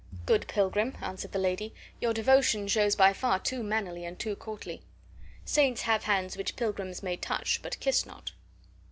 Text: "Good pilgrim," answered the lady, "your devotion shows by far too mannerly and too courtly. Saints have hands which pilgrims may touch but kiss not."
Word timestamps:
"Good 0.25 0.47
pilgrim," 0.47 0.97
answered 0.99 1.31
the 1.31 1.37
lady, 1.37 1.75
"your 1.99 2.11
devotion 2.11 2.67
shows 2.67 2.95
by 2.95 3.13
far 3.13 3.37
too 3.37 3.61
mannerly 3.61 4.03
and 4.03 4.17
too 4.17 4.35
courtly. 4.35 4.81
Saints 5.45 5.81
have 5.81 6.05
hands 6.05 6.35
which 6.35 6.55
pilgrims 6.55 7.03
may 7.03 7.15
touch 7.17 7.61
but 7.61 7.79
kiss 7.79 8.03
not." 8.03 8.31